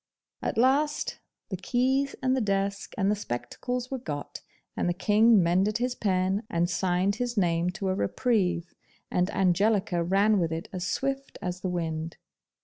At 0.41 0.57
last 0.57 1.19
the 1.49 1.57
keys 1.57 2.15
and 2.23 2.35
the 2.35 2.41
desk 2.41 2.93
and 2.97 3.11
the 3.11 3.15
spectacles 3.15 3.91
were 3.91 3.99
got, 3.99 4.41
and 4.75 4.89
the 4.89 4.95
King 4.95 5.43
mended 5.43 5.77
his 5.77 5.93
pen, 5.93 6.41
and 6.49 6.67
signed 6.67 7.17
his 7.17 7.37
name 7.37 7.69
to 7.73 7.87
a 7.87 7.93
reprieve, 7.93 8.73
and 9.11 9.29
Angelica 9.29 10.03
ran 10.03 10.39
with 10.39 10.51
it 10.51 10.69
as 10.73 10.87
swift 10.87 11.37
as 11.39 11.59
the 11.61 11.69
wind. 11.69 12.17